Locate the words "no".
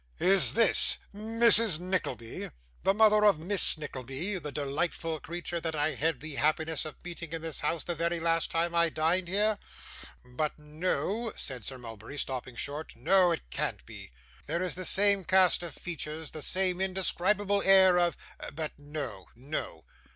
10.57-11.31, 12.95-13.29, 18.79-19.27, 19.35-19.85